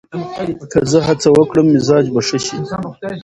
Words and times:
که 0.71 0.79
زه 0.91 0.99
هڅه 1.07 1.29
وکړم، 1.31 1.67
مزاج 1.73 2.05
به 2.13 2.21
ښه 2.27 2.39
شي. 2.45 2.57